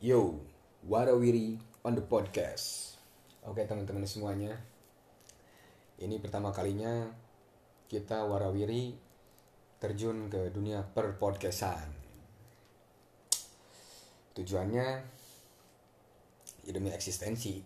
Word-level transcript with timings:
Yo, 0.00 0.32
Warawiri 0.88 1.60
on 1.84 1.92
the 1.92 2.00
podcast. 2.00 2.96
Oke 3.44 3.68
teman-teman 3.68 4.08
semuanya, 4.08 4.56
ini 6.00 6.16
pertama 6.16 6.56
kalinya 6.56 7.04
kita 7.84 8.24
Warawiri 8.24 8.96
terjun 9.76 10.32
ke 10.32 10.56
dunia 10.56 10.80
per 10.88 11.20
podcastan. 11.20 11.84
Tujuannya 14.32 14.86
ya 16.64 16.72
demi 16.72 16.88
eksistensi. 16.96 17.60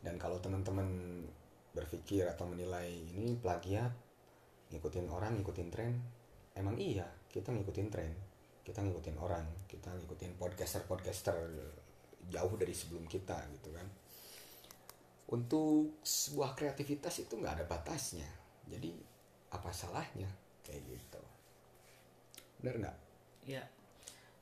Dan 0.00 0.16
kalau 0.16 0.40
teman-teman 0.40 1.20
berpikir 1.76 2.24
atau 2.24 2.48
menilai 2.48 2.88
ini 2.88 3.36
plagiat, 3.36 3.92
ngikutin 4.72 5.12
orang, 5.12 5.44
ngikutin 5.44 5.68
tren, 5.68 5.92
emang 6.56 6.80
iya 6.80 7.04
kita 7.28 7.52
ngikutin 7.52 7.88
tren 7.92 8.33
kita 8.64 8.80
ngikutin 8.80 9.16
orang 9.20 9.44
kita 9.68 9.92
ngikutin 9.92 10.40
podcaster 10.40 10.82
podcaster 10.88 11.36
jauh 12.32 12.54
dari 12.56 12.72
sebelum 12.72 13.04
kita 13.04 13.36
gitu 13.60 13.70
kan. 13.76 13.86
Untuk 15.30 16.00
sebuah 16.04 16.56
kreativitas 16.56 17.20
itu 17.20 17.36
nggak 17.36 17.60
ada 17.60 17.64
batasnya. 17.68 18.28
Jadi 18.64 18.96
apa 19.52 19.68
salahnya? 19.68 20.28
Kayak 20.64 20.96
gitu. 20.96 21.22
Benar 22.64 22.74
nggak? 22.80 22.96
Ya 23.44 23.64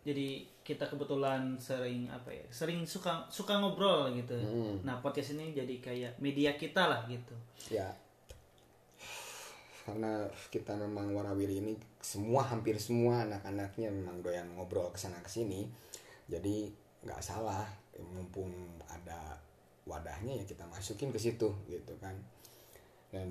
jadi 0.03 0.43
kita 0.67 0.91
kebetulan 0.91 1.55
sering 1.59 2.11
apa 2.11 2.35
ya 2.35 2.43
sering 2.51 2.83
suka 2.83 3.23
suka 3.31 3.59
ngobrol 3.63 4.11
gitu. 4.19 4.35
Hmm. 4.35 4.83
nah 4.83 4.99
podcast 4.99 5.39
ini 5.39 5.55
jadi 5.55 5.75
kayak 5.79 6.13
media 6.19 6.59
kita 6.59 6.91
lah 6.91 7.07
gitu. 7.07 7.35
Ya 7.71 7.87
karena 9.83 10.27
kita 10.51 10.79
memang 10.79 11.11
warawiri 11.11 11.59
ini 11.59 11.75
semua 11.99 12.47
hampir 12.47 12.79
semua 12.79 13.27
anak-anaknya 13.27 13.91
memang 13.91 14.23
doyan 14.23 14.47
ngobrol 14.55 14.91
ke 14.95 14.99
sana 14.99 15.19
ke 15.19 15.31
sini 15.31 15.67
jadi 16.31 16.71
nggak 17.03 17.23
salah 17.23 17.67
mumpung 17.99 18.51
ada 18.87 19.35
wadahnya 19.85 20.43
ya 20.43 20.45
kita 20.47 20.63
masukin 20.71 21.11
ke 21.11 21.19
situ 21.19 21.51
gitu 21.67 21.95
kan. 21.99 22.15
Dan 23.11 23.29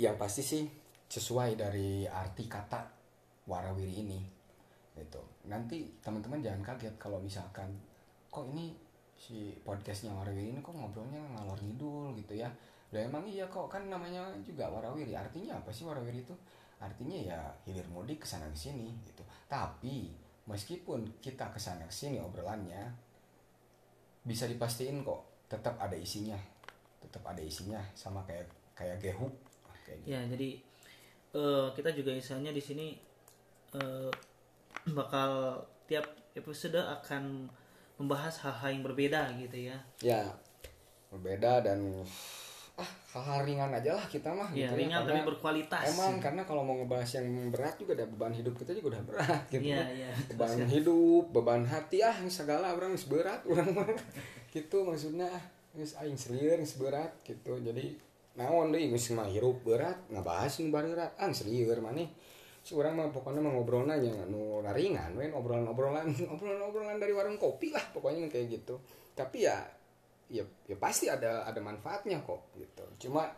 yang 0.00 0.16
pasti 0.16 0.42
sih 0.44 0.64
sesuai 1.06 1.56
dari 1.58 2.06
arti 2.06 2.46
kata 2.46 2.80
warawiri 3.50 3.94
ini 4.06 4.20
gitu. 4.96 5.20
Nanti 5.50 5.84
teman-teman 6.00 6.40
jangan 6.40 6.62
kaget 6.62 6.94
kalau 6.96 7.20
misalkan 7.20 7.68
kok 8.30 8.46
ini 8.54 8.72
si 9.16 9.52
podcastnya 9.64 10.12
warawiri 10.12 10.56
ini 10.56 10.60
kok 10.60 10.76
ngobrolnya 10.76 11.20
ngalor 11.36 11.56
ngidul 11.60 12.12
gitu 12.20 12.36
ya 12.36 12.48
Lah 12.94 13.00
emang 13.02 13.26
iya 13.26 13.46
kok 13.50 13.66
kan 13.66 13.86
namanya 13.90 14.26
juga 14.46 14.70
warawiri. 14.70 15.14
Artinya 15.16 15.58
apa 15.58 15.70
sih 15.74 15.82
warawiri 15.82 16.22
itu? 16.22 16.34
Artinya 16.78 17.16
ya 17.16 17.40
hilir 17.64 17.86
mudik 17.90 18.22
ke 18.22 18.26
sana 18.28 18.46
ke 18.52 18.58
sini 18.58 18.92
gitu. 19.06 19.22
Tapi 19.50 20.12
meskipun 20.46 21.18
kita 21.18 21.50
ke 21.50 21.58
sana 21.58 21.82
ke 21.88 21.94
sini 21.94 22.22
obrolannya 22.22 22.92
bisa 24.22 24.46
dipastiin 24.46 25.02
kok 25.02 25.48
tetap 25.50 25.74
ada 25.78 25.94
isinya. 25.98 26.38
Tetap 27.02 27.22
ada 27.26 27.42
isinya 27.42 27.80
sama 27.96 28.22
kayak 28.26 28.46
kayak 28.76 29.00
gehu 29.00 29.32
kayak 29.86 29.98
gitu. 30.02 30.10
ya 30.12 30.20
jadi 30.26 30.48
eh, 31.38 31.66
kita 31.72 31.90
juga 31.94 32.10
misalnya 32.12 32.50
di 32.50 32.62
sini 32.62 32.86
eh, 33.78 34.12
bakal 34.98 35.62
tiap 35.86 36.04
episode 36.34 36.76
akan 36.76 37.48
membahas 37.96 38.44
hal-hal 38.44 38.76
yang 38.76 38.84
berbeda 38.84 39.32
gitu 39.40 39.72
ya. 39.72 39.78
Ya 40.04 40.22
berbeda 41.08 41.64
dan 41.64 42.04
ah 42.76 42.90
hal-hal 43.16 43.48
ringan 43.48 43.72
aja 43.72 43.96
lah 43.96 44.04
kita 44.04 44.28
mah 44.28 44.52
ya 44.52 44.68
gitu 44.68 44.76
ringan 44.76 45.00
karena 45.00 45.24
tapi 45.24 45.28
berkualitas 45.32 45.84
emang 45.96 46.20
karena 46.20 46.42
kalau 46.44 46.60
mau 46.60 46.76
ngebahas 46.76 47.08
yang 47.16 47.48
berat 47.48 47.74
juga 47.80 47.96
ada 47.96 48.04
beban 48.04 48.36
hidup 48.36 48.52
kita 48.52 48.76
juga 48.76 48.96
udah 48.96 49.02
berat 49.08 49.42
gitu. 49.48 49.64
Iya, 49.72 49.80
kan. 49.80 49.88
iya. 49.96 50.10
beban 50.36 50.68
hidup 50.68 51.24
beban 51.32 51.62
hati 51.64 52.04
ah 52.04 52.12
segala 52.28 52.76
orang 52.76 52.92
berat 53.08 53.40
orang 53.48 53.68
mah. 53.72 53.88
Gitu 54.52 54.76
maksudnya 54.84 55.24
ah 55.24 55.44
geus 55.72 55.96
aing 55.96 56.20
serieur 56.20 56.60
geus 56.60 56.76
berat 56.76 57.16
gitu. 57.24 57.56
Jadi 57.56 57.96
naon 58.36 58.68
deui 58.68 58.92
geus 58.92 59.08
mah 59.16 59.24
hirup 59.24 59.64
berat 59.64 59.96
ngabahas 60.12 60.60
nu 60.60 60.68
berat. 60.68 61.16
Ah 61.16 61.32
serieur 61.32 61.80
maneh 61.80 62.12
si 62.60 62.76
orang 62.76 62.98
mah 62.98 63.08
pokoknya 63.14 63.40
mah 63.40 63.56
ngobrolna 63.56 63.94
nya 63.96 64.26
nu 64.28 64.58
ringan 64.60 65.14
we 65.14 65.30
obrolan-obrolan 65.30 66.10
obrolan-obrolan 66.34 66.98
dari 66.98 67.14
warung 67.14 67.40
kopi 67.40 67.72
lah 67.72 67.84
pokoknya 67.96 68.28
kayak 68.28 68.60
gitu. 68.60 68.76
Tapi 69.16 69.48
ya 69.48 69.64
ya 70.26 70.42
ya 70.66 70.76
pasti 70.76 71.06
ada 71.06 71.44
ada 71.44 71.60
manfaatnya 71.60 72.18
kok 72.20 72.50
gitu. 72.54 73.08
Cuma 73.08 73.30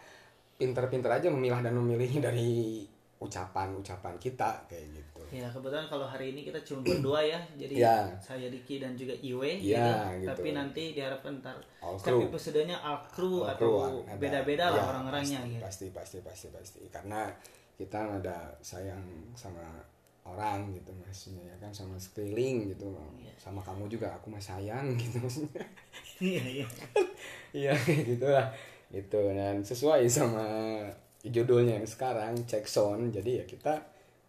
pinter-pinter 0.57 1.11
aja 1.13 1.29
memilah 1.29 1.61
dan 1.61 1.75
memilihnya 1.75 2.29
dari 2.29 2.83
ucapan-ucapan 3.19 4.15
kita 4.17 4.63
kayak 4.71 4.87
gitu. 4.95 5.21
Ya 5.35 5.51
kebetulan 5.51 5.91
kalau 5.91 6.07
hari 6.07 6.33
ini 6.33 6.47
kita 6.47 6.63
cuma 6.63 6.87
berdua 6.87 7.19
ya. 7.21 7.41
Jadi 7.59 7.75
Ya. 7.77 8.07
saya 8.23 8.47
Diki 8.47 8.79
dan 8.79 8.95
juga 8.95 9.11
Iwe 9.13 9.59
Ya, 9.59 10.15
gitu. 10.17 10.31
tapi 10.31 10.55
nanti 10.55 10.95
diharapkan 10.95 11.43
ntar 11.43 11.59
All 11.83 11.99
setiap 11.99 12.31
episodenya 12.31 12.79
all 12.79 13.03
crew 13.11 13.43
Kalau 13.59 13.91
atau 13.99 14.07
beda-beda 14.17 14.71
lah 14.71 14.79
ya, 14.79 14.83
orang-orangnya 14.87 15.39
pasti, 15.43 15.51
gitu. 15.51 15.63
pasti 15.63 15.87
pasti 15.91 16.19
pasti 16.23 16.47
pasti. 16.55 16.81
Karena 16.89 17.27
kita 17.75 18.23
ada 18.23 18.55
sayang 18.63 19.03
sama 19.35 19.67
orang 20.23 20.71
gitu 20.71 20.93
maksudnya 20.95 21.41
ya 21.43 21.57
kan 21.59 21.73
sama 21.73 21.99
sekeliling 21.99 22.71
gitu. 22.71 22.87
Iya. 23.19 23.33
sama 23.39 23.59
kamu 23.65 23.89
juga 23.89 24.13
aku 24.15 24.29
mah 24.31 24.43
sayang 24.43 24.93
gitu 25.01 25.19
maksudnya 25.19 25.65
iya 26.21 26.43
iya. 26.43 26.67
Iya 27.53 27.73
gitulah. 28.09 28.49
Gitu 28.89 29.21
dan 29.37 29.61
sesuai 29.61 30.09
sama 30.09 30.47
judulnya 31.25 31.81
yang 31.83 31.89
sekarang 31.89 32.35
cek 32.47 32.65
sound. 32.69 33.13
Jadi 33.13 33.43
ya 33.43 33.45
kita 33.45 33.75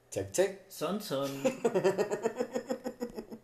cek 0.10 0.28
cek 0.34 0.52
son 0.68 0.98
son 0.98 1.30